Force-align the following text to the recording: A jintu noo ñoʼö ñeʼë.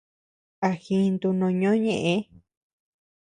A 0.67 0.69
jintu 0.83 1.27
noo 1.37 1.51
ñoʼö 1.59 1.77
ñeʼë. 1.85 2.13